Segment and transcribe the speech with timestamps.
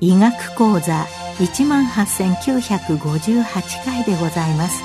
[0.00, 1.06] 医学講座
[1.38, 4.82] 18,958回でございます。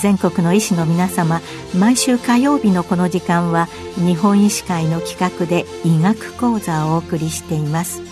[0.00, 1.40] 全国の医師の皆様
[1.78, 8.02] 毎週火曜日のこの時間は日本医師会の企画で医学講座をお送りしています。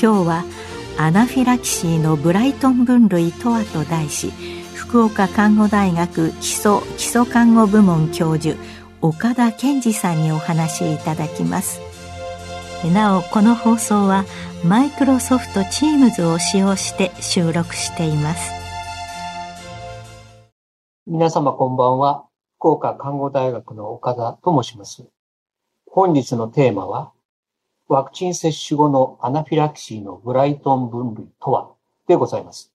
[0.00, 0.44] 今日は
[0.98, 4.30] アナフィラキシーのブライトン分類とはと題し
[4.74, 8.56] 福岡看護大学基礎基礎看護部門教授
[9.00, 11.80] 岡田健二さんにお話しいただきます。
[12.94, 14.24] なおこの放送は
[14.64, 18.52] マイクロソフト Teams を使用して収録しています。
[21.06, 22.26] 皆様こんばんは。
[22.58, 25.04] 福岡看護大学の岡田と申します。
[25.86, 27.12] 本日のテーマは
[27.92, 31.74] ワクチン接種後のアナフィラキシーのブライトン分類とは？
[32.08, 32.72] でございます。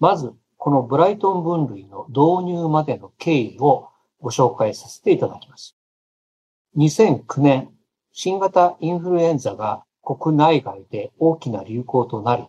[0.00, 5.76] まずこのブライトン分類の導入までの経緯をご紹介させていただきます。
[6.76, 7.68] 2009年
[8.10, 12.44] 新型インフルエンザが国内外で大きな流行となり、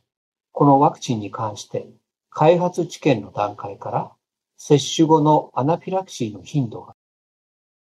[0.54, 1.86] このワクチンに関して
[2.32, 4.12] 開発治験の段階から
[4.58, 6.96] 接種後のアナフィラキシーの頻度が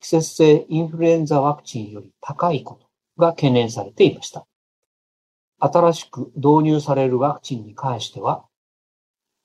[0.01, 2.87] 季節性インフルエンザワクチンより高いこと。
[3.19, 4.47] が懸念されていました。
[5.59, 8.45] 新しく導入されるワクチンに関しては、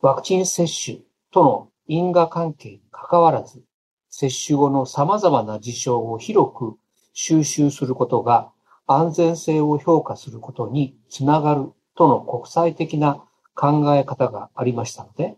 [0.02, 1.00] ワクチン接種
[1.32, 3.62] との因果関係に関わらず、
[4.10, 6.78] 接種後の様々な事象を広く
[7.14, 8.52] 収集することが
[8.88, 15.38] 安全性を評価することにつながるとの国際的な考え方がありましたので、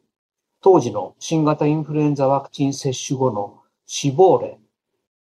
[0.61, 4.59] 当時の新型インフルエンザワクチン接種後の死亡例、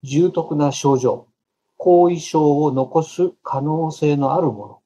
[0.03, 1.27] 重篤な症状、
[1.83, 4.79] 後遺症を残す可能性のあるもの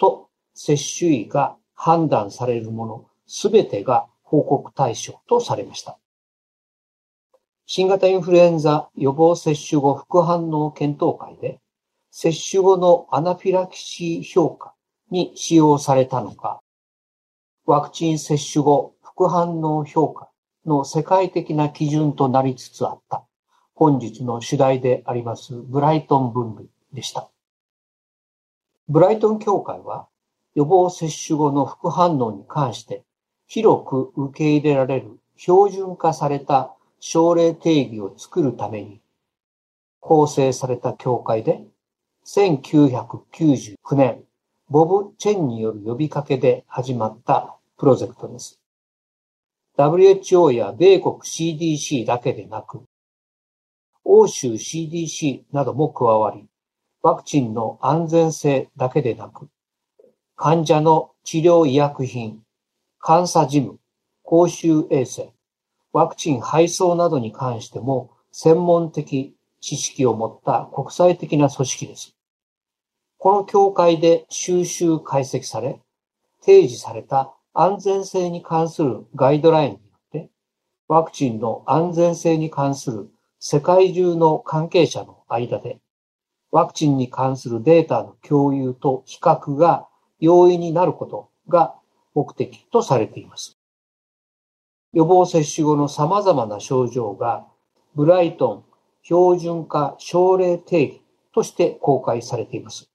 [0.00, 5.96] と接種医が判断されるものすべてが報告対象とされました。
[7.66, 11.60] 新型インフルエンザ予防接種後副反応検討会で
[12.10, 14.74] 接種後のアナフィラキシー評価
[15.08, 16.60] に使用されたのか、
[17.64, 20.28] ワクチン接種後副反応評価
[20.66, 23.24] の世界的な基準となりつつあった
[23.80, 27.30] 本日の主題でありますブライトン分類でした。
[28.90, 30.06] ブライトン協会は
[30.54, 33.04] 予防接種後の副反応に関して
[33.46, 39.00] 広く受け入れられる標準化された症例定義を作るために
[39.98, 41.64] 構成された協会で
[42.26, 44.22] 1999年、
[44.68, 48.60] ボブ・チェンによる呼びかけで始まったプロジェクトです。
[49.78, 52.82] WHO や米国 CDC だけでなく、
[54.12, 56.48] 欧州 CDC なども加わり、
[57.00, 59.48] ワクチンの安全性だけでなく、
[60.34, 62.42] 患者の治療医薬品、
[63.06, 63.78] 監査事務、
[64.24, 65.32] 公衆衛生、
[65.92, 72.16] ワクチン配送などに関しても専門的知識を持った国際的な組織です。
[73.16, 75.80] この協会で収集解析され、
[76.40, 79.78] 提示された安全性に関するガイドラインによ
[80.08, 80.30] って、
[80.88, 83.08] ワクチンの安全性に関する
[83.42, 85.78] 世界中の関係者の間で、
[86.50, 91.74] ワクチンに関するデータの共有と比較が容易になることが
[92.14, 93.56] 目的とされています。
[94.92, 97.46] 予防接種後の様々な症状が、
[97.94, 98.64] ブライトン
[99.02, 101.02] 標準化症例定義
[101.32, 102.90] として公開されています。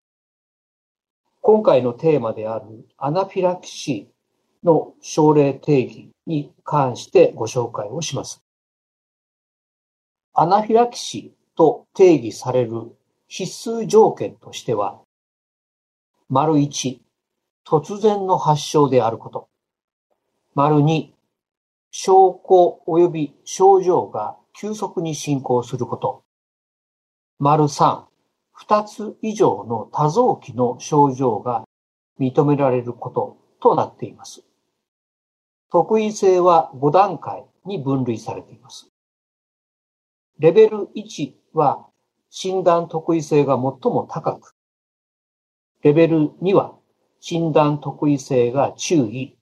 [1.41, 8.44] 今回のテーマであるアナフィラキシーの症例定義に関してご紹介をします。
[10.37, 12.93] アナフィラキシーと定義される
[13.29, 14.99] 必須条件としては、
[16.27, 16.99] 丸1、
[17.65, 19.47] 突然の発症であること。
[20.53, 21.11] 丸2、
[21.89, 26.23] 症候及び症状が急速に進行すること。
[27.39, 28.03] 丸3、
[28.51, 31.63] 二つ以上の多臓器の症状が
[32.19, 34.43] 認められることとなっています。
[35.71, 38.91] 特異性は5段階に分類されています。
[40.37, 41.87] レベル1は
[42.29, 43.61] 診断特異性が最
[43.91, 44.53] も高く、
[45.81, 46.75] レベル2は
[47.21, 49.37] 診断特異性が注意、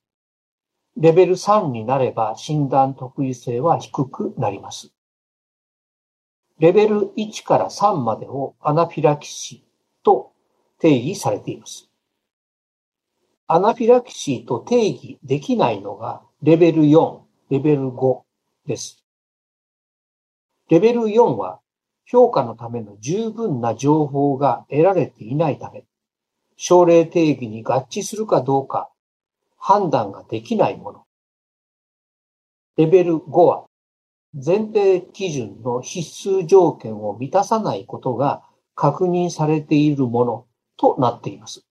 [0.96, 4.94] レベル3になれば診断特異性は低くなります。
[6.60, 10.34] レベル1から3までをアナフィラキシーと
[10.80, 11.90] 定義されています。
[13.48, 17.20] アナフィラキシーと定義できないのがレベル4、
[17.50, 18.22] レベル5
[18.68, 19.03] です。
[20.74, 21.60] レベル4は
[22.04, 25.86] 評価のための十分な情報が得られていないため、
[26.58, 28.90] 症例定義に合致するかどうか
[29.56, 31.04] 判断ができないもの。
[32.76, 33.66] レベル5は、
[34.34, 38.42] 前提基準の必須条件を満たさないことが
[38.74, 40.46] 確認されているもの
[40.76, 41.68] となっています。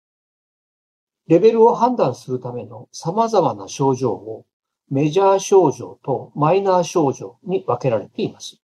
[1.26, 4.46] レベルを判断するための様々な症状を
[4.93, 8.61] メジャー症状とマイナー症状に分けられています。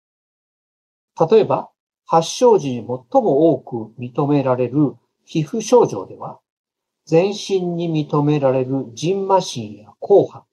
[1.19, 1.71] 例えば、
[2.07, 2.87] 発症時に最
[3.23, 4.95] も多く認められる
[5.25, 6.41] 皮膚症状では、
[7.07, 10.45] 全身に認められるジンマシンや後半、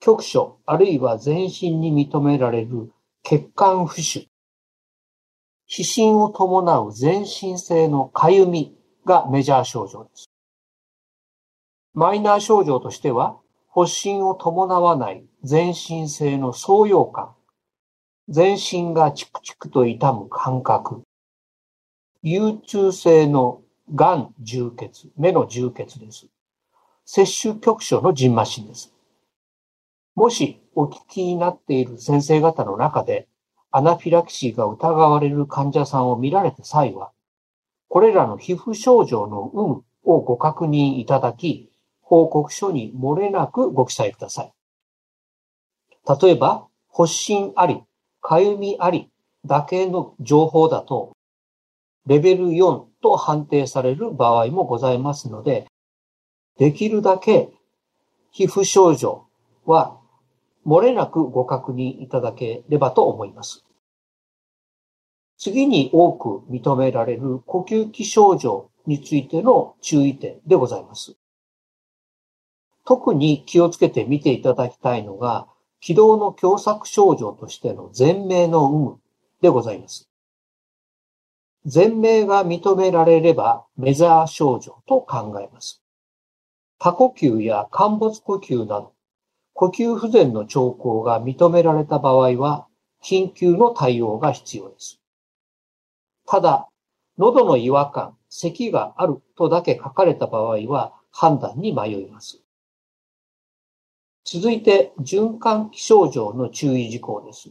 [0.00, 2.92] 局所、あるいは全身に認められる
[3.22, 4.28] 血管浮腫、
[5.66, 10.30] 皮疹を伴う全身性のかゆみがメジャー症状です。
[11.92, 13.38] マイナー症状としては、
[13.68, 17.35] 発疹を伴わない全身性の創用感、
[18.28, 21.02] 全身がチクチクと痛む感覚、
[22.22, 23.62] 憂中性の
[23.94, 26.26] 癌充血、目の充血です。
[27.04, 28.92] 摂取局所のジンマシンです。
[30.16, 33.28] もしお聞きになっている先生方の中で
[33.70, 37.12] アナフィラキシーが疑われる患者さんを見られた際は、
[37.88, 41.70] これらの皮膚症状の有無をご確認いただき、
[42.00, 44.52] 報告書に漏れなくご記載ください。
[46.20, 47.82] 例えば、発疹あり、
[48.26, 49.08] かゆみあり
[49.44, 51.12] だけの情報だと、
[52.06, 55.68] レベル4と判定される場合もございますので、
[56.58, 57.50] できるだけ
[58.32, 59.28] 皮膚症状
[59.64, 60.00] は
[60.66, 63.64] 漏れなくご確認いただければと思います。
[65.38, 71.14] 次に多く認められる呼吸器症状についての注意点でございます。
[72.84, 75.46] 特に気をつけて見ていただきたいのが、
[75.80, 79.00] 気道の狭窄症状としての全名の有無
[79.42, 80.08] でございます。
[81.64, 85.82] 全名が認められればメザー症状と考えます。
[86.78, 88.96] 過呼吸や陥没呼吸など
[89.58, 92.66] 呼吸不全の兆候が認められた場合は、
[93.02, 95.00] 緊急の対応が必要です。
[96.26, 96.68] ただ、
[97.16, 102.42] 喉の違和感、咳があるとだけ書かれた場合は判断に迷います。
[104.28, 107.50] 続いて、循環器症状の注意事項です。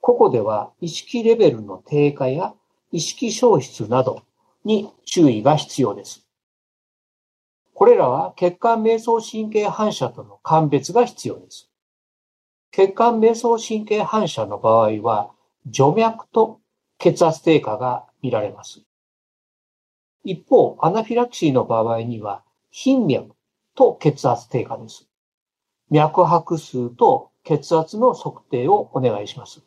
[0.00, 2.54] ここでは意識レベルの低下や
[2.92, 4.22] 意識消失など
[4.64, 6.26] に注意が必要です。
[7.74, 11.68] これらは血管瞑想神経反射との鑑別が必要です。
[12.70, 15.30] 血管瞑想神経反射の場合は、
[15.66, 16.60] 除脈と
[16.98, 18.80] 血圧低下が見られます。
[20.24, 23.35] 一方、アナフィラキシーの場合には、頻脈
[23.76, 25.06] と血圧低下です。
[25.90, 29.62] 脈拍数と血圧の測定をお願いします。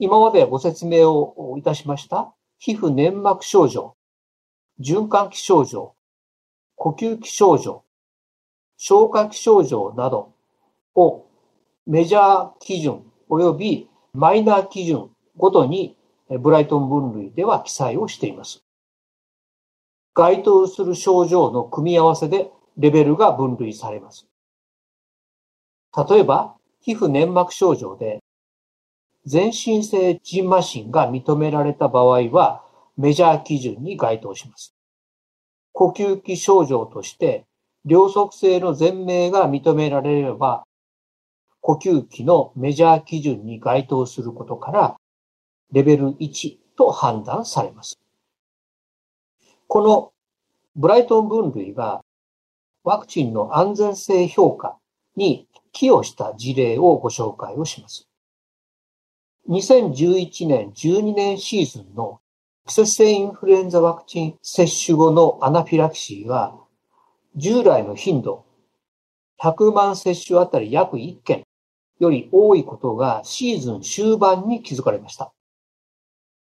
[0.00, 3.96] 今までご説明をいたしました皮膚粘膜症状、
[4.80, 5.94] 循環器症状、
[6.74, 7.84] 呼吸器症状、
[8.76, 10.34] 消化器症状など
[10.94, 11.26] を
[11.86, 15.96] メジャー基準及びマイナー基準ごとに
[16.28, 18.65] ブライトン分類では記載をしています。
[20.16, 24.26] 該当する症状の組み合わせでレベルが分類されます。
[26.08, 28.20] 例えば、皮膚粘膜症状で
[29.26, 32.64] 全身性ジンマシンが認められた場合は
[32.96, 34.74] メジャー基準に該当します。
[35.72, 37.44] 呼吸器症状として、
[37.84, 40.64] 両側性の全名が認められれば、
[41.60, 44.96] 呼吸器のメジャー基準に該当することから、
[45.72, 47.98] レベル1と判断されます。
[49.68, 50.12] この
[50.76, 52.02] ブライトン分類が
[52.84, 54.78] ワクチンの安全性評価
[55.16, 58.08] に寄与した事例をご紹介をします。
[59.48, 62.20] 2011年12年シーズンの
[62.66, 66.58] 季節性インフルエンザワクチン接種後のアナフィラキシーは、
[67.36, 68.44] 従来の頻度、
[69.40, 71.44] 100万接種あたり約1件
[72.00, 75.32] より多いことがシーズン終盤に気づかれました。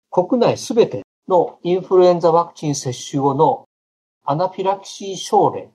[0.09, 3.67] 国内すべてのインフルエンザワクチン接種後の
[4.23, 5.69] アナフィラキシー症例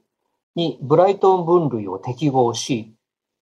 [0.54, 2.95] にブライトン分類を適合し、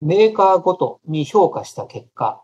[0.02, 2.44] メーカーごとに評価した結果、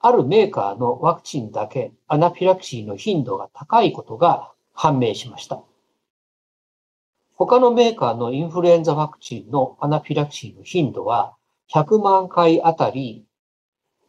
[0.00, 5.62] あるメーカーのワクチンだけアナフィラキシーの頻度が高いことが判明しました。
[7.36, 11.36] 他のメーカーのインフルエンザワクチンのアナフィラキシーの頻度は
[11.72, 13.24] 100万回あたり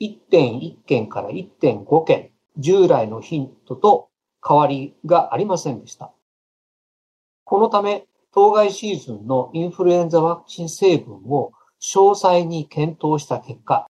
[0.01, 4.10] 1.1件から1.5件従来の頻度と
[4.47, 6.13] 変わりがありませんでした。
[7.43, 13.87] このため、当該シーズンのインフルエンザワクチン成分を詳細に検討した結果、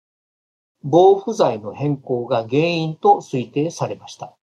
[0.83, 4.35] 防腐剤の変更が原因と推定されました。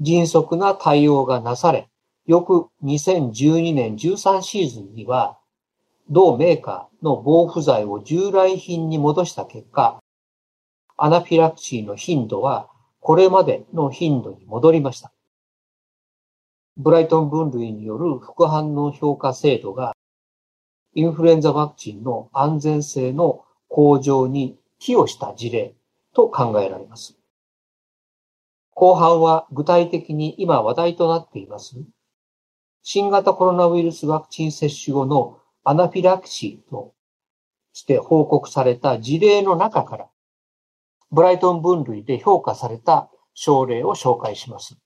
[0.00, 1.88] 迅速な対応がなされ、
[2.26, 5.38] 翌2012年13シーズンには、
[6.10, 9.98] 同メーカーの防腐剤を従来品に戻した結果、
[10.96, 12.68] アナフィラキシーの頻度は
[13.00, 15.12] これまでの頻度に戻りました。
[16.76, 19.94] ブライトン分類による副反応評価制度が
[20.94, 25.74] インフルエンザワクチンの安全性の向上に寄与した事例
[26.14, 27.18] と考えられます。
[28.80, 31.74] 後半は具体的に今話題となっています
[32.84, 36.94] 新型コロナウイルスワクチン接種後のアナフィラキシーと
[37.72, 40.06] して報告された事例の中から
[41.10, 44.76] ブライトン分類で評価された症例を紹介します。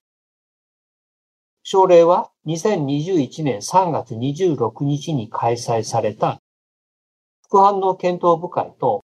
[1.64, 6.41] 症例は2021年3月26日に開催された
[7.47, 9.05] 副反応検討部会と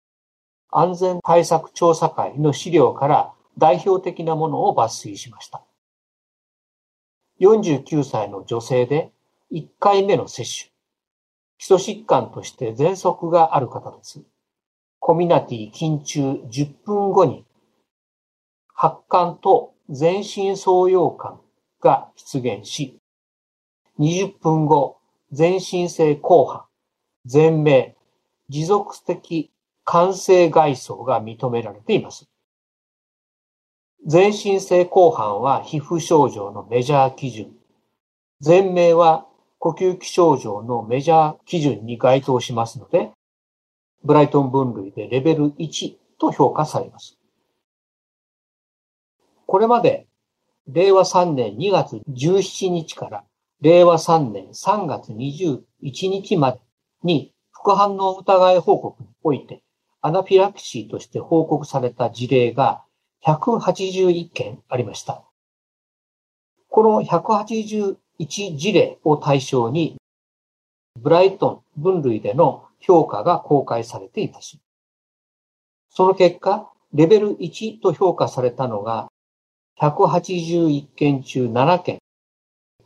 [0.71, 5.63] 安全対策調査会の資料から代表的なものを抜粋しました。
[7.41, 9.13] 49歳の女性で
[9.53, 10.73] 1回目の接種。
[11.59, 14.23] 基礎疾患として喘息がある方です。
[15.05, 17.45] コミナティ緊中10分後に
[18.73, 21.41] 発汗と全身創用感
[21.81, 23.01] が出現し、
[23.99, 24.99] 20分後、
[25.33, 26.67] 全身性後半、
[27.27, 27.97] 全名、
[28.49, 29.51] 持続的
[29.83, 32.29] 感性外装が認められています。
[34.07, 37.51] 全身性後半は皮膚症状のメジャー基準。
[38.41, 39.27] 全名は
[39.59, 43.11] 呼吸器症状のメジャー基準に該当しますので、
[44.05, 47.19] ブライトン分類でレベル1と評価されます。
[49.47, 50.07] これまで、
[50.69, 53.25] 令和3年2月17日から
[53.61, 55.63] 令和3年3月21
[56.09, 56.61] 日まで
[57.03, 59.63] に副反応疑い報告において
[60.01, 62.83] アナフィラキシーとして報告された事例が
[63.25, 65.23] 181件ありました。
[66.69, 67.97] この181
[68.57, 69.97] 事例を対象に
[71.01, 74.59] ブライトン分類での評価が公開されています。
[75.89, 79.09] その結果、レベル1と評価されたのが
[79.81, 81.99] 181件中7件、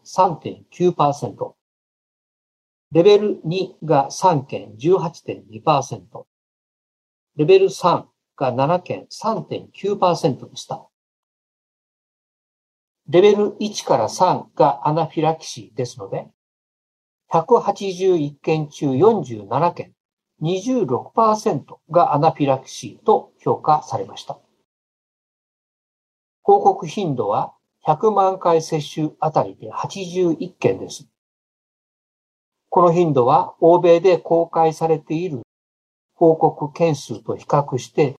[0.04, 1.54] 3.9%。
[2.92, 6.24] レベル2が3件、18.2%。
[7.36, 8.04] レベル3
[8.36, 10.86] が7件、3.9%でした。
[13.08, 16.28] レベル1から3がアナフィラキシーですので、
[17.32, 19.92] 181件中47件、
[20.42, 24.38] 26%がアナフィラキシーと評価されました。
[26.42, 27.54] 報告頻度は
[27.84, 31.08] 100万回接種あたりで81件です。
[32.68, 35.42] この頻度は欧米で公開されている
[36.14, 38.16] 報告件数と比較して、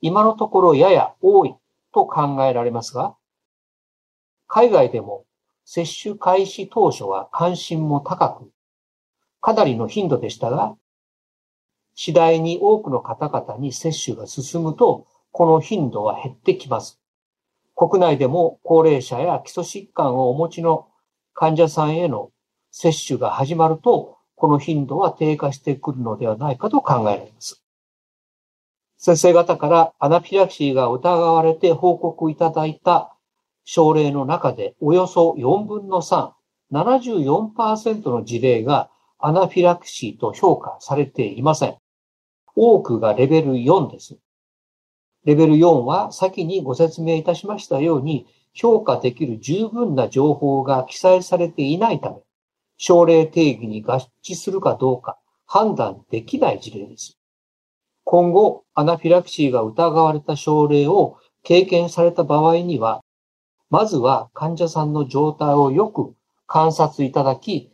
[0.00, 1.54] 今のところやや多い
[1.92, 3.16] と考えられますが、
[4.46, 5.24] 海外でも
[5.64, 8.50] 接種開始当初は関心も高く、
[9.40, 10.76] かなりの頻度でしたが、
[11.94, 17.00] 次第に多くの方々に接種が進むと、この頻度は減ってきます。
[17.74, 20.88] 国内でも高齢者や基礎疾患をお持ちの
[21.32, 22.30] 患者さんへの
[22.70, 27.62] 接種が始まると、この頻度は低下してくるのではないかと考えられます。
[28.98, 33.13] 先生方からアナフィラキシーが疑われて報告いただいた
[33.64, 36.30] 症例の中でおよそ4分の3、
[36.72, 41.76] 74%の事例がアナフィラキシーと評価されていません。
[42.56, 44.16] 多くがレベル4です。
[45.24, 52.16] レベル4は先にご説明いたしましたように評価できる十分な情報が記載されていないため、
[52.76, 57.18] 症例定義に合致するかどうか判断できない事例です。
[58.04, 63.02] 今後、アナフィラキシーが疑われた症例を経験された場合には、
[63.74, 66.14] まずは患者さんの状態をよく
[66.46, 67.72] 観察いただき、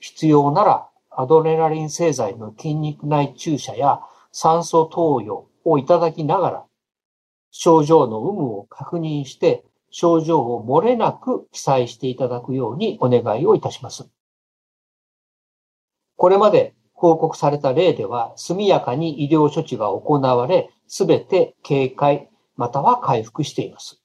[0.00, 4.00] 必要ならアドレナリン製剤の筋肉内注射や
[4.32, 6.64] 酸素投与をいただきながら、
[7.52, 14.10] 症状の有無を確認して、症状を漏れなく記載していただくようにお願いをいたします。
[16.16, 24.01] これまで報告された例では、速やかに医療処置が行われ、すべて警戒または回復しています。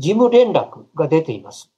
[0.00, 1.70] 事務連絡が出ています。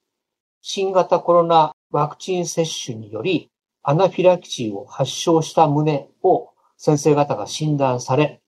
[0.61, 3.51] 新型コロナワクチン接種により
[3.83, 8.41] アナフィラキシーを発症した旨を先生方が診断され、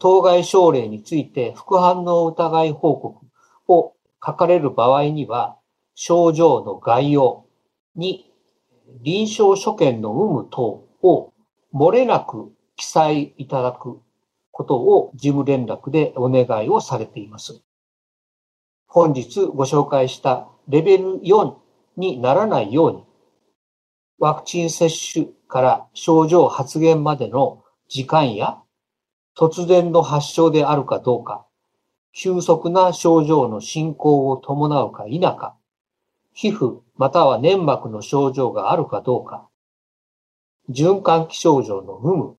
[0.00, 3.24] 当該症例について副反応疑い報告
[3.68, 3.92] を
[4.24, 5.56] 書かれる場合には、
[5.94, 7.46] 症状の概要
[7.94, 8.32] に
[9.00, 11.32] 臨床所見の有無等を
[11.72, 14.00] 漏れなく記載いただく
[14.50, 17.62] ことを事務連絡でお願いをされています。
[18.94, 21.54] 本日ご紹介したレベル4
[21.96, 23.04] にならないように、
[24.18, 28.58] ワクチン接種から症状発現までの時間や
[29.34, 31.46] 突然の発症であるかどうか、
[32.12, 35.56] 急速な症状の進行を伴うか否か、
[36.34, 39.48] 皮膚または粘膜の症状があるかどうか、
[40.68, 42.36] 循環器症状の有無、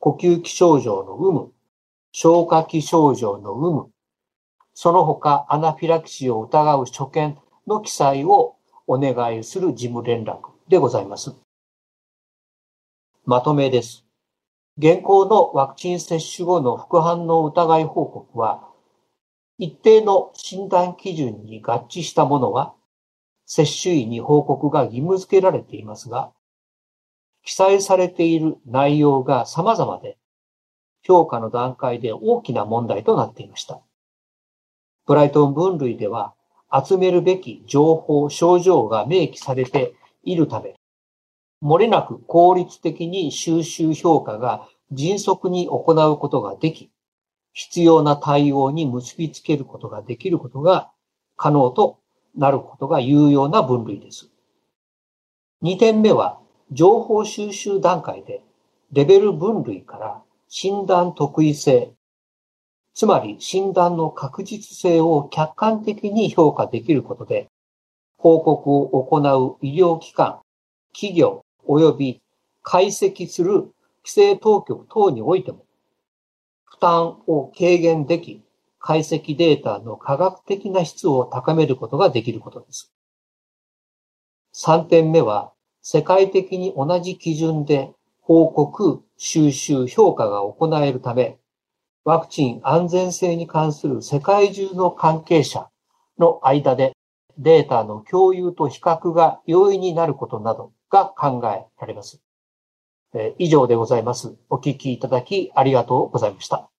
[0.00, 1.52] 呼吸器症状の有無、
[2.10, 3.90] 消化器症状の有無、
[4.80, 8.54] その他アナフィラキシーを疑う所見の記載を
[8.86, 11.34] お願いする事務連絡でございます。
[13.24, 14.06] まとめです。
[14.76, 18.68] 現行のワクチン接種後の副反応疑い報告は、
[19.58, 22.72] 一定の診断基準に合致したものは、
[23.46, 26.30] 接種医に報告が義務付けられていますが、
[27.42, 30.18] 記載されている内容が様々で、
[31.02, 33.80] 評価の段階で大きな問題となっていました。
[35.08, 36.34] ブライトン分類では、
[36.70, 40.74] 集めるべき情報、症状が明記されているため、
[41.62, 46.90] 漏れなく効率的に収集評価が迅速に行うことができ、
[47.54, 50.90] 必要な対応に結びつけることができることが
[51.38, 52.00] 可能と
[52.36, 54.30] なることが有用な分類です。
[55.62, 56.38] 2点目は、
[56.70, 58.42] 情報収集段階で
[58.92, 61.94] レベル分類から診断特異性、
[62.98, 67.48] つまり診断の確実性を客観的に評価できることで、
[68.16, 70.40] 報告を行う医療機関、
[70.92, 72.22] 企業及び
[72.64, 73.72] 解析する規
[74.06, 75.64] 制当局等においても、
[76.64, 78.42] 負担を軽減でき、
[78.80, 82.92] 解析データの科学的な質を高めることができることです。
[84.54, 85.52] 3点目は、
[85.82, 91.38] 世界的に同じ基準で報告、収集、評価が行えるため、
[92.08, 95.68] ワクチン安全性に関する世界中の関係者
[96.18, 96.94] の間で
[97.36, 102.22] データの共有と比較が容易になることなどが考えられます。
[103.12, 104.36] え、以上でございます。
[104.48, 106.70] お聞きいただきありがとうございました。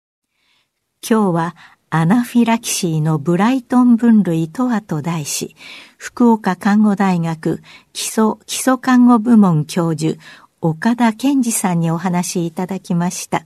[1.07, 1.55] 今日は
[1.91, 5.55] アナフィラキシーのブライトン分類とはと題し、
[5.99, 7.61] 福岡看護大学
[7.93, 10.19] 基礎基礎看護部門教授、
[10.59, 13.45] 岡田健二さんにお話いただきました。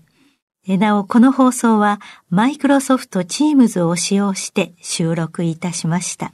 [0.77, 1.99] なお、この放送は
[2.29, 6.31] マイクロソフトチームズを使用して収録いたしました。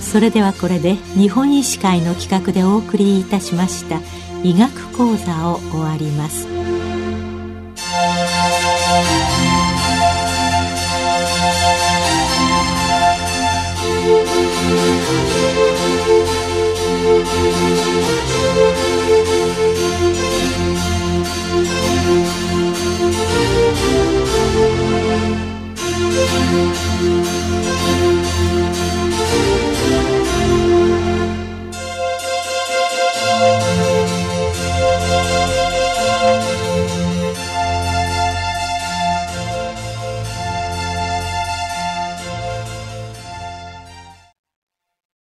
[0.00, 4.00] それではこれで日本医師会の企画でお送りいたしました
[4.42, 6.48] 医学講座を終わります。